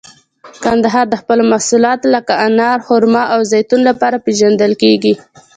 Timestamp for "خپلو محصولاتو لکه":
1.21-2.33